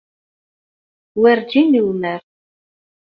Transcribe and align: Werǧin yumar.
Werǧin 1.21 1.71
yumar. 1.77 2.21